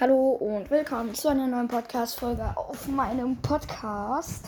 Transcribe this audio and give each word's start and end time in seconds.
Hallo 0.00 0.30
und 0.34 0.70
willkommen 0.70 1.12
zu 1.12 1.26
einer 1.26 1.48
neuen 1.48 1.66
Podcast-Folge 1.66 2.56
auf 2.56 2.86
meinem 2.86 3.36
Podcast. 3.38 4.46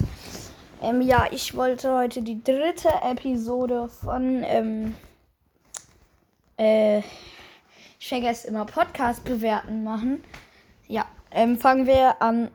Ähm, 0.81 1.01
ja, 1.01 1.27
ich 1.33 1.57
wollte 1.57 1.93
heute 1.93 2.23
die 2.23 2.41
dritte 2.41 2.89
Episode 3.03 3.89
von, 3.89 4.45
ähm, 4.45 4.95
äh, 6.57 7.01
ich 7.99 8.09
vergesse 8.09 8.47
immer 8.47 8.65
Podcast 8.65 9.25
bewerten 9.25 9.83
machen. 9.83 10.23
Ja, 10.87 11.05
ähm, 11.33 11.59
fangen 11.59 11.89
wir 11.89 12.23
an 12.23 12.53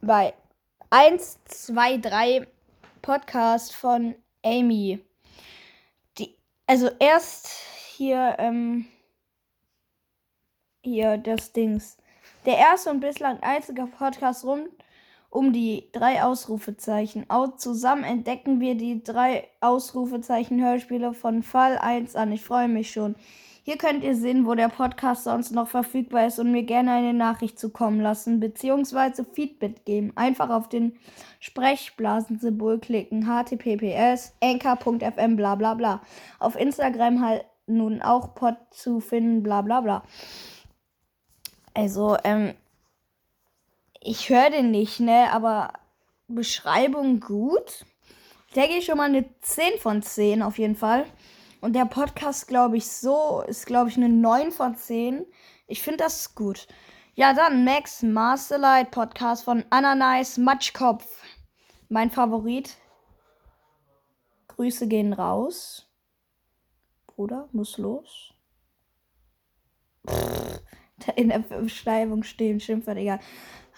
bei 0.00 0.34
1, 0.90 1.38
2, 1.46 1.96
3 1.98 2.46
Podcast 3.02 3.74
von 3.74 4.14
Amy. 4.44 5.04
Die, 6.16 6.32
also 6.64 6.90
erst 7.00 7.48
hier, 7.96 8.36
ähm, 8.38 8.86
hier 10.82 11.18
das 11.18 11.52
Dings. 11.52 11.96
Der 12.46 12.56
erste 12.56 12.90
und 12.90 13.00
bislang 13.00 13.38
einzige 13.40 13.86
Podcast 13.86 14.44
rund 14.44 14.68
um 15.30 15.52
die 15.52 15.88
drei 15.92 16.22
Ausrufezeichen. 16.22 17.26
Auch 17.28 17.56
zusammen 17.56 18.04
entdecken 18.04 18.60
wir 18.60 18.74
die 18.74 19.02
drei 19.02 19.48
Ausrufezeichen 19.60 20.62
Hörspiele 20.62 21.12
von 21.12 21.42
Fall 21.42 21.78
1 21.78 22.16
an. 22.16 22.32
Ich 22.32 22.44
freue 22.44 22.68
mich 22.68 22.90
schon. 22.90 23.14
Hier 23.62 23.76
könnt 23.76 24.02
ihr 24.02 24.16
sehen, 24.16 24.46
wo 24.46 24.54
der 24.54 24.70
Podcast 24.70 25.24
sonst 25.24 25.50
noch 25.50 25.68
verfügbar 25.68 26.26
ist 26.26 26.38
und 26.38 26.52
mir 26.52 26.62
gerne 26.62 26.92
eine 26.92 27.12
Nachricht 27.12 27.58
zukommen 27.58 28.00
lassen, 28.00 28.40
beziehungsweise 28.40 29.26
Feedback 29.26 29.84
geben. 29.84 30.12
Einfach 30.16 30.48
auf 30.48 30.70
den 30.70 30.96
Sprechblasensymbol 31.38 32.78
klicken. 32.78 33.26
https 33.26 34.32
anchor.fm 34.42 35.36
bla 35.36 35.54
bla 35.54 35.74
bla. 35.74 36.00
Auf 36.38 36.58
Instagram 36.58 37.22
halt 37.22 37.44
nun 37.66 38.00
auch 38.00 38.34
Pod 38.34 38.56
zu 38.70 39.00
finden, 39.00 39.42
bla 39.42 39.60
bla 39.60 39.82
bla. 39.82 40.02
Also, 41.78 42.16
ähm, 42.24 42.56
ich 44.00 44.30
höre 44.30 44.50
den 44.50 44.72
nicht, 44.72 44.98
ne, 44.98 45.32
aber 45.32 45.74
Beschreibung 46.26 47.20
gut. 47.20 47.86
Der 48.56 48.66
geht 48.66 48.82
schon 48.82 48.96
mal 48.96 49.04
eine 49.04 49.26
10 49.42 49.78
von 49.78 50.02
10 50.02 50.42
auf 50.42 50.58
jeden 50.58 50.74
Fall. 50.74 51.06
Und 51.60 51.74
der 51.74 51.84
Podcast, 51.84 52.48
glaube 52.48 52.78
ich, 52.78 52.90
so 52.90 53.44
ist, 53.46 53.64
glaube 53.64 53.90
ich, 53.90 53.96
eine 53.96 54.08
9 54.08 54.50
von 54.50 54.74
10. 54.74 55.24
Ich 55.68 55.80
finde 55.80 55.98
das 55.98 56.34
gut. 56.34 56.66
Ja, 57.14 57.32
dann 57.32 57.62
Max 57.64 58.02
Masterlight 58.02 58.90
Podcast 58.90 59.44
von 59.44 59.64
Ananice 59.70 60.36
Matschkopf. 60.36 61.06
Mein 61.88 62.10
Favorit. 62.10 62.76
Grüße 64.48 64.88
gehen 64.88 65.12
raus. 65.12 65.86
Bruder, 67.06 67.48
muss 67.52 67.78
los. 67.78 68.34
In 71.16 71.28
der 71.28 71.38
Beschreibung 71.38 72.22
stehen, 72.22 72.60
Schimpfwort, 72.60 72.98
egal. 72.98 73.18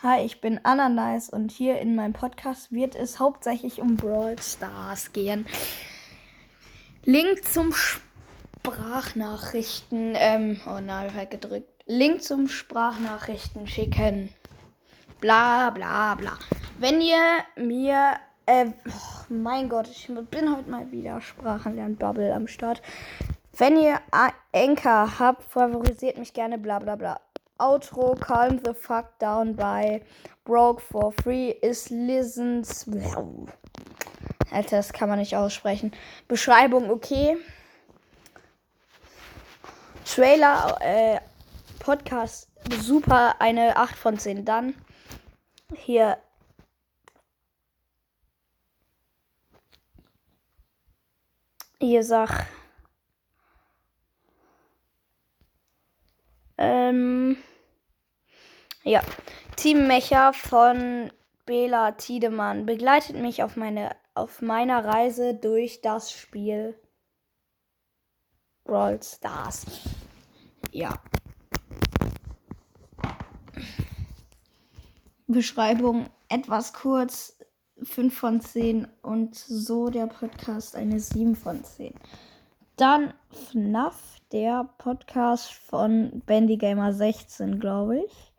Hi, 0.03 0.25
ich 0.25 0.41
bin 0.41 0.59
Ananice 0.65 1.31
und 1.31 1.53
hier 1.53 1.79
in 1.79 1.95
meinem 1.95 2.15
Podcast 2.15 2.73
wird 2.73 2.95
es 2.95 3.21
hauptsächlich 3.21 3.83
um 3.83 3.97
Brawl 3.97 4.37
Stars 4.41 5.13
gehen. 5.13 5.45
Link 7.05 7.45
zum 7.45 7.75
Sprachnachrichten, 7.75 10.15
ähm, 10.17 10.59
oh 10.67 10.81
nein, 10.81 11.13
halt 11.15 11.31
gedrückt. 11.31 11.69
Link 11.87 12.23
zum 12.23 12.49
Sprachnachrichten 12.49 13.67
schicken. 13.67 14.31
Bla 15.21 15.69
bla 15.71 16.15
bla. 16.15 16.39
Wenn 16.79 17.03
ihr 17.03 17.21
mir, 17.57 18.15
äh, 18.47 18.71
oh 18.89 19.25
mein 19.29 19.69
Gott, 19.69 19.89
ich 19.89 20.11
bin 20.31 20.57
heute 20.57 20.71
mal 20.71 20.91
wieder 20.91 21.21
Sprachenlernbubble 21.21 22.35
am 22.35 22.47
Start. 22.47 22.81
Wenn 23.53 23.77
ihr 23.77 24.01
Anchor 24.53 25.19
habt, 25.19 25.45
favorisiert 25.51 26.19
mich 26.19 26.33
gerne, 26.33 26.59
bla 26.59 26.79
bla 26.79 26.97
bla. 26.97 27.21
Outro, 27.59 28.15
calm 28.15 28.61
the 28.65 28.75
fuck 28.75 29.19
down 29.19 29.55
by 29.55 30.03
broke 30.45 30.81
for 30.81 31.13
free 31.23 31.51
is 31.51 31.91
listens. 31.91 32.87
Alter, 34.51 34.77
das 34.79 34.93
kann 34.93 35.09
man 35.09 35.19
nicht 35.19 35.37
aussprechen. 35.37 35.93
Beschreibung 36.27 36.91
okay. 36.91 37.37
Trailer, 40.05 40.77
äh, 40.81 41.21
Podcast 41.79 42.49
super, 42.83 43.37
eine 43.41 43.77
8 43.77 43.95
von 43.95 44.19
10. 44.19 44.45
Dann 44.45 44.75
hier 45.75 46.19
hier 51.79 52.03
sag 52.03 52.47
Ähm, 56.61 57.39
ja. 58.85 59.03
Team 59.57 59.89
Mecha 59.89 60.33
von 60.33 61.11
Bela 61.47 61.93
Tiedemann 61.93 62.67
begleitet 62.67 63.17
mich 63.17 63.43
auf, 63.43 63.57
meine, 63.57 63.97
auf 64.15 64.43
meiner 64.43 64.85
Reise 64.85 65.35
durch 65.35 65.81
das 65.81 66.13
Spiel 66.13 66.79
Brawl 68.65 69.03
Stars. 69.03 69.65
Ja. 70.71 71.03
Beschreibung 75.27 76.11
etwas 76.29 76.75
kurz, 76.75 77.39
5 77.83 78.17
von 78.17 78.41
10 78.43 78.87
und 79.01 79.35
so 79.35 79.89
der 79.89 80.07
Podcast 80.07 80.77
eine 80.77 81.01
7 81.01 81.35
von 81.37 81.65
10. 81.65 81.95
Dann 82.81 83.13
FNAF, 83.31 84.17
der 84.33 84.71
Podcast 84.79 85.53
von 85.53 86.23
Bandy 86.25 86.57
Gamer 86.57 86.95
16, 86.95 87.61
glaube 87.61 87.99
ich. 87.99 88.33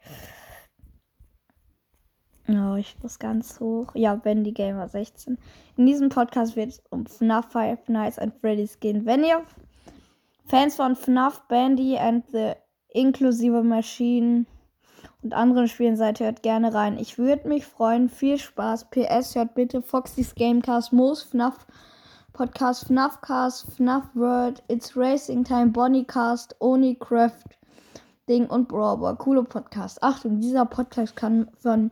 Oh, 2.47 2.73
ich 2.73 2.95
muss 3.03 3.19
ganz 3.19 3.59
hoch. 3.59 3.93
Ja, 3.93 4.15
Bandy 4.15 4.51
Gamer 4.51 4.87
16. 4.87 5.37
In 5.77 5.85
diesem 5.85 6.09
Podcast 6.09 6.55
wird 6.55 6.69
es 6.69 6.81
um 6.89 7.05
FNAF 7.05 7.51
Five 7.51 7.87
Nights 7.87 8.17
at 8.17 8.33
Freddy's 8.41 8.79
gehen. 8.79 9.05
Wenn 9.05 9.23
ihr 9.23 9.43
Fans 10.47 10.75
von 10.75 10.95
FNAF, 10.95 11.47
Bandy 11.47 11.99
and 11.99 12.25
the 12.31 12.53
Inclusive 12.89 13.61
Machine 13.61 14.47
und 15.21 15.35
anderen 15.35 15.67
Spielen 15.67 15.97
seid, 15.97 16.19
hört 16.19 16.41
gerne 16.41 16.73
rein. 16.73 16.97
Ich 16.97 17.19
würde 17.19 17.47
mich 17.47 17.67
freuen. 17.67 18.09
Viel 18.09 18.39
Spaß. 18.39 18.89
PS, 18.89 19.35
hört 19.35 19.53
bitte 19.53 19.83
Foxys 19.83 20.33
Gamecast, 20.33 20.93
Moos, 20.93 21.21
FNAF 21.21 21.67
Podcast 22.33 22.85
FNAFcast, 22.85 23.75
FNAF 23.75 24.03
World, 24.15 24.63
It's 24.69 24.95
Racing 24.95 25.43
Time, 25.43 25.67
Bonnycast, 25.67 26.55
Onicraft 26.59 27.57
Ding 28.29 28.47
und 28.47 28.69
Brawl. 28.69 29.15
Coole 29.17 29.43
Podcast. 29.43 30.01
Achtung, 30.01 30.39
dieser 30.39 30.65
Podcast 30.65 31.15
kann 31.17 31.49
von 31.59 31.91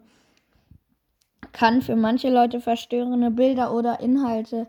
kann 1.51 1.81
für 1.81 1.97
manche 1.97 2.29
Leute 2.29 2.61
verstörende 2.61 3.31
Bilder 3.31 3.73
oder 3.73 3.99
Inhalte 3.99 4.67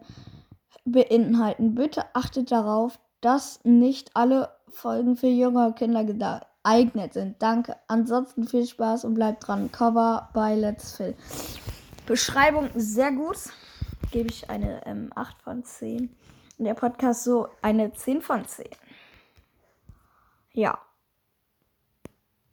beinhalten. 0.84 1.76
Bitte 1.76 2.04
achtet 2.14 2.50
darauf, 2.50 2.98
dass 3.20 3.60
nicht 3.64 4.16
alle 4.16 4.50
Folgen 4.68 5.16
für 5.16 5.28
jüngere 5.28 5.72
Kinder 5.72 6.04
geeignet 6.04 7.12
sind. 7.12 7.40
Danke. 7.40 7.76
Ansonsten 7.86 8.48
viel 8.48 8.66
Spaß 8.66 9.04
und 9.04 9.14
bleibt 9.14 9.46
dran. 9.46 9.70
Cover 9.70 10.30
bei 10.34 10.56
Let's 10.56 10.96
Fill. 10.96 11.14
Beschreibung 12.06 12.70
sehr 12.74 13.12
gut 13.12 13.38
gebe 14.10 14.28
ich 14.28 14.50
eine 14.50 14.86
ähm, 14.86 15.10
8 15.14 15.42
von 15.42 15.64
10. 15.64 16.14
Und 16.58 16.64
der 16.64 16.74
Podcast 16.74 17.24
so 17.24 17.48
eine 17.62 17.92
10 17.92 18.22
von 18.22 18.44
10. 18.44 18.66
Ja. 20.52 20.78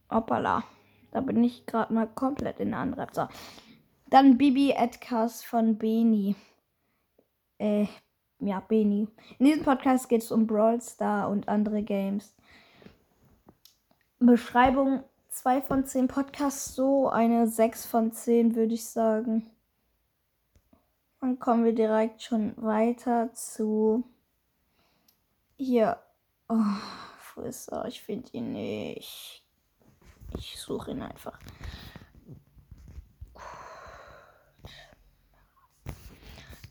Hoppala. 0.10 0.64
Da 1.12 1.22
bin 1.22 1.44
ich 1.44 1.66
gerade 1.66 1.94
mal 1.94 2.08
komplett 2.08 2.60
in 2.60 2.72
der 2.72 2.80
anderen. 2.80 3.10
So. 3.12 3.28
Dann 4.10 4.38
Bibi 4.38 4.72
Edcast 4.72 5.46
von 5.46 5.78
Beni. 5.78 6.36
Äh, 7.58 7.88
ja, 8.40 8.60
Beni. 8.60 9.08
In 9.40 9.46
diesem 9.46 9.64
Podcast 9.64 10.10
geht 10.10 10.22
es 10.22 10.32
um 10.32 10.48
Brawl 10.48 10.80
Star 10.82 11.30
und 11.30 11.50
andere 11.50 11.82
Games. 11.82 12.36
Beschreibung 14.20 15.04
2 15.30 15.62
von 15.62 15.86
10 15.86 16.08
Podcasts 16.08 16.76
so, 16.76 17.10
eine 17.10 17.48
6 17.48 17.86
von 17.86 18.12
10 18.12 18.56
würde 18.56 18.74
ich 18.74 18.86
sagen. 18.86 19.50
Dann 21.28 21.40
kommen 21.40 21.66
wir 21.66 21.76
direkt 21.76 22.22
schon 22.22 22.54
weiter 22.56 23.34
zu 23.34 24.06
hier. 25.58 25.98
Oh, 26.48 26.56
wo 27.36 27.42
ist 27.42 27.68
er? 27.68 27.84
Ich 27.84 28.02
finde 28.02 28.30
ihn 28.32 28.54
nicht. 28.54 29.44
Ich 30.38 30.58
suche 30.58 30.92
ihn 30.92 31.02
einfach. 31.02 31.38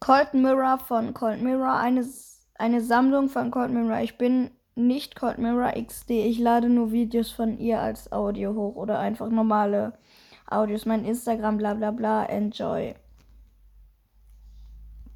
Cold 0.00 0.32
Mirror 0.32 0.78
von 0.78 1.12
Cold 1.12 1.42
Mirror. 1.42 1.74
Eine, 1.74 2.08
eine 2.54 2.80
Sammlung 2.80 3.28
von 3.28 3.50
Cold 3.50 3.72
Mirror. 3.72 4.00
Ich 4.00 4.16
bin 4.16 4.52
nicht 4.74 5.16
Cold 5.16 5.36
Mirror 5.36 5.72
XD. 5.72 6.12
Ich 6.12 6.38
lade 6.38 6.70
nur 6.70 6.92
Videos 6.92 7.30
von 7.30 7.58
ihr 7.58 7.82
als 7.82 8.10
Audio 8.10 8.54
hoch 8.54 8.76
oder 8.76 9.00
einfach 9.00 9.28
normale 9.28 9.98
Audios. 10.46 10.86
Mein 10.86 11.04
Instagram, 11.04 11.58
bla 11.58 11.74
bla 11.74 11.90
bla. 11.90 12.24
Enjoy. 12.24 12.94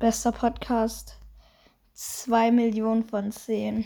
Bester 0.00 0.32
Podcast. 0.32 1.18
2 1.92 2.52
Millionen 2.52 3.04
von 3.04 3.30
10. 3.30 3.84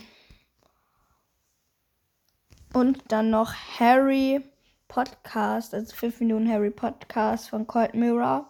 Und 2.73 3.03
dann 3.09 3.29
noch 3.29 3.53
Harry 3.53 4.41
Podcast, 4.87 5.73
also 5.73 5.93
5 5.93 6.21
Minuten 6.21 6.49
Harry 6.49 6.71
Podcast 6.71 7.49
von 7.49 7.67
Colt 7.67 7.95
Mirror 7.95 8.49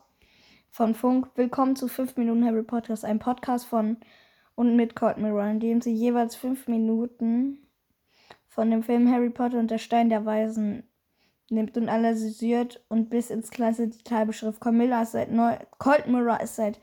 von 0.69 0.93
Funk. 0.93 1.31
Willkommen 1.33 1.75
zu 1.75 1.87
5 1.87 2.17
Minuten 2.17 2.45
Harry 2.45 2.61
Podcast, 2.61 3.03
ein 3.03 3.17
Podcast 3.17 3.65
von 3.65 3.97
und 4.53 4.75
mit 4.75 4.95
Colt 4.95 5.17
Mirror, 5.17 5.47
in 5.47 5.59
dem 5.59 5.81
sie 5.81 5.95
jeweils 5.95 6.35
5 6.35 6.67
Minuten 6.67 7.67
von 8.47 8.69
dem 8.69 8.83
Film 8.83 9.11
Harry 9.11 9.31
Potter 9.31 9.57
und 9.57 9.71
der 9.71 9.79
Stein 9.79 10.09
der 10.09 10.23
Weisen 10.23 10.83
nimmt 11.49 11.75
und 11.77 11.89
analysiert 11.89 12.85
und 12.89 13.09
bis 13.09 13.31
ins 13.31 13.49
kleinste 13.49 13.87
Detail 13.87 14.27
beschrift. 14.27 14.61
Camilla 14.61 15.01
ist 15.01 15.13
seit 15.13 15.31
neu 15.31 15.57
Colt 15.79 16.05
Mirror 16.05 16.41
ist 16.41 16.57
seit 16.57 16.79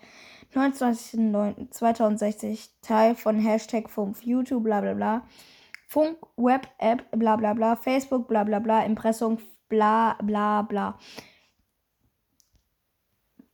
29.09.2060 0.55 2.71
Teil 2.83 3.15
von 3.15 3.39
Hashtag 3.39 3.89
Funk, 3.91 4.25
YouTube, 4.25 4.65
bla 4.65 4.81
bla 4.81 4.95
bla. 4.95 5.23
Funk, 5.87 6.17
Web, 6.37 6.67
App, 6.79 7.05
bla 7.13 7.37
bla 7.37 7.55
bla, 7.55 7.77
Facebook, 7.77 8.27
bla 8.29 8.45
bla 8.45 8.59
bla, 8.59 8.85
Impressum, 8.85 9.39
bla 9.69 10.17
bla 10.23 10.63
bla. 10.63 10.99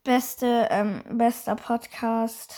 Beste, 0.03 0.67
ähm, 0.71 1.03
bester 1.09 1.55
Podcast. 1.55 2.55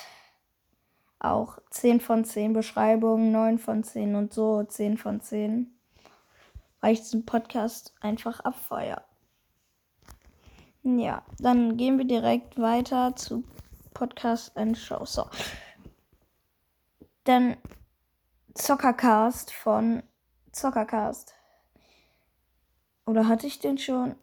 Auch 1.20 1.60
10 1.70 2.00
von 2.00 2.26
10 2.26 2.54
Beschreibungen, 2.54 3.32
9 3.32 3.60
von 3.60 3.84
10 3.84 4.16
und 4.16 4.34
so 4.34 4.64
10 4.64 4.98
von 4.98 5.22
10 5.22 5.78
weil 6.82 6.94
ich 6.94 7.02
diesen 7.02 7.26
Podcast 7.26 7.94
einfach 8.02 8.42
abfeuer. 8.42 9.04
Ja, 10.84 11.22
dann 11.38 11.78
gehen 11.78 12.00
wir 12.00 12.06
direkt 12.06 12.60
weiter 12.60 13.16
zu 13.16 13.44
Podcast 14.02 14.58
and 14.58 14.76
Show. 14.76 15.06
So. 15.06 15.28
Dann 17.24 17.56
Zockercast 18.56 19.54
von 19.54 20.02
Zockercast. 20.52 21.36
Oder 23.06 23.28
hatte 23.28 23.46
ich 23.46 23.60
den 23.60 23.78
schon? 23.78 24.16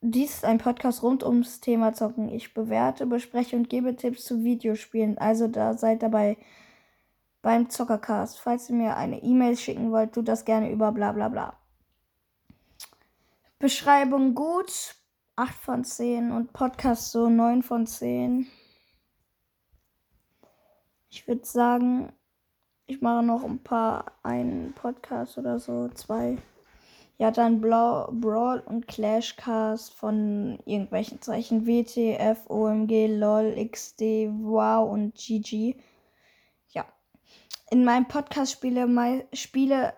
Dies 0.00 0.34
ist 0.34 0.44
ein 0.44 0.58
Podcast 0.58 1.04
rund 1.04 1.22
ums 1.22 1.60
Thema 1.60 1.92
Zocken. 1.92 2.28
Ich 2.28 2.54
bewerte, 2.54 3.06
bespreche 3.06 3.54
und 3.54 3.70
gebe 3.70 3.94
Tipps 3.94 4.24
zu 4.24 4.42
Videospielen. 4.42 5.16
Also 5.16 5.46
da 5.46 5.78
seid 5.78 6.02
dabei 6.02 6.36
beim 7.40 7.70
Zockercast. 7.70 8.40
Falls 8.40 8.68
ihr 8.68 8.74
mir 8.74 8.96
eine 8.96 9.22
E-Mail 9.22 9.56
schicken 9.56 9.92
wollt, 9.92 10.12
tut 10.12 10.26
das 10.26 10.44
gerne 10.44 10.72
über 10.72 10.90
bla 10.90 11.12
bla 11.12 11.28
bla. 11.28 11.56
Beschreibung 13.60 14.34
gut, 14.34 14.96
8 15.36 15.54
von 15.54 15.84
10 15.84 16.32
und 16.32 16.52
Podcast 16.52 17.12
so 17.12 17.28
9 17.28 17.62
von 17.62 17.86
10. 17.86 18.48
Ich 21.10 21.26
würde 21.26 21.44
sagen, 21.44 22.12
ich 22.86 23.00
mache 23.00 23.22
noch 23.22 23.44
ein 23.44 23.62
paar, 23.62 24.12
einen 24.22 24.72
Podcast 24.74 25.38
oder 25.38 25.58
so, 25.58 25.88
zwei. 25.88 26.38
Ja, 27.18 27.30
dann 27.30 27.60
Blau, 27.60 28.08
Brawl 28.12 28.60
und 28.60 28.86
Clashcast 28.86 29.92
von 29.92 30.58
irgendwelchen 30.66 31.20
Zeichen. 31.20 31.66
WTF, 31.66 32.48
OMG, 32.48 33.08
LOL, 33.08 33.68
XD, 33.70 34.30
Wow 34.40 34.90
und 34.90 35.16
GG. 35.16 35.76
Ja. 36.68 36.86
In 37.70 37.84
meinem 37.84 38.06
Podcast 38.06 38.52
spiele, 38.52 39.26
spiele 39.32 39.94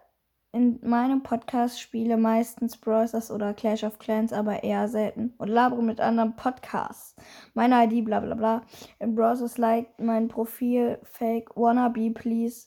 in 0.53 0.81
meinem 0.83 1.23
Podcast 1.23 1.81
spiele 1.81 2.17
meistens 2.17 2.77
Brawlers 2.77 3.31
oder 3.31 3.55
Clash 3.55 3.85
of 3.85 3.99
Clans, 3.99 4.33
aber 4.33 4.65
eher 4.65 4.89
selten 4.89 5.33
und 5.39 5.49
labere 5.49 5.83
mit 5.83 6.01
anderen 6.01 6.35
Podcasts. 6.35 7.15
Meine 7.55 7.85
ID, 7.85 8.05
bla 8.05 8.21
bla 8.21 8.35
bla. 8.35 8.63
In 8.99 9.15
Brawlers 9.15 9.59
like 9.59 9.89
mein 9.99 10.29
Profil, 10.29 10.99
Fake, 11.05 11.57
Wannabe, 11.57 12.11
please. 12.11 12.67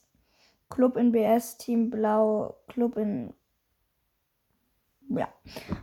Club 0.70 0.98
in 0.98 1.12
BS, 1.12 1.58
Team 1.58 1.90
Blau, 1.90 2.56
Club 2.68 2.98
in. 2.98 3.34
Ja. 5.10 5.28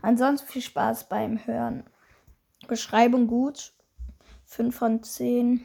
Ansonsten 0.02 0.48
viel 0.48 0.62
Spaß 0.62 1.08
beim 1.08 1.46
Hören. 1.46 1.84
Beschreibung 2.66 3.26
gut. 3.26 3.72
5 4.46 4.74
von 4.74 5.02
10. 5.02 5.64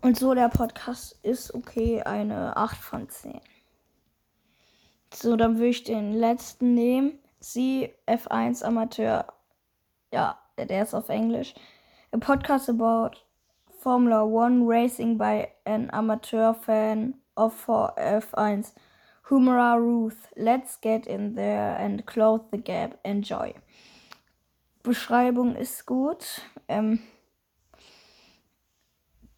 Und 0.00 0.18
so, 0.18 0.34
der 0.34 0.48
Podcast 0.48 1.18
ist 1.22 1.54
okay, 1.54 2.02
eine 2.02 2.56
8 2.56 2.76
von 2.76 3.08
10. 3.08 3.40
So, 5.12 5.36
dann 5.36 5.56
würde 5.56 5.68
ich 5.68 5.84
den 5.84 6.12
letzten 6.12 6.74
nehmen. 6.74 7.18
Sie, 7.40 7.90
F1 8.06 8.62
Amateur. 8.62 9.26
Ja, 10.12 10.38
der 10.58 10.82
ist 10.82 10.94
auf 10.94 11.08
Englisch. 11.08 11.54
A 12.12 12.18
podcast 12.18 12.68
about 12.68 13.18
Formula 13.78 14.22
One 14.22 14.64
racing 14.66 15.18
by 15.18 15.48
an 15.64 15.90
amateur 15.90 16.54
fan 16.54 17.14
of 17.36 17.68
F1. 17.68 18.72
Humora 19.28 19.76
Ruth. 19.76 20.28
Let's 20.36 20.80
get 20.80 21.06
in 21.06 21.34
there 21.34 21.76
and 21.78 22.06
close 22.06 22.42
the 22.52 22.58
gap. 22.58 22.98
Enjoy. 23.02 23.54
Beschreibung 24.82 25.56
ist 25.56 25.84
gut. 25.84 26.42
Ähm, 26.68 27.00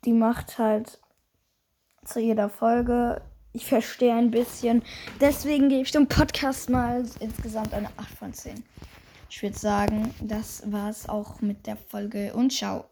die 0.05 0.13
macht 0.13 0.59
halt 0.59 0.99
zu 2.05 2.21
jeder 2.21 2.49
Folge. 2.49 3.21
Ich 3.53 3.67
verstehe 3.67 4.15
ein 4.15 4.31
bisschen. 4.31 4.83
Deswegen 5.21 5.69
gebe 5.69 5.83
ich 5.83 5.91
dem 5.91 6.07
Podcast 6.07 6.71
mal 6.71 7.05
insgesamt 7.21 7.75
eine 7.75 7.89
8 7.97 8.09
von 8.11 8.33
10. 8.33 8.63
Ich 9.31 9.43
würde 9.43 9.59
sagen, 9.59 10.15
das 10.21 10.71
war 10.71 10.89
es 10.89 11.09
auch 11.09 11.41
mit 11.41 11.67
der 11.67 11.77
Folge 11.77 12.33
und 12.35 12.53
ciao. 12.53 12.85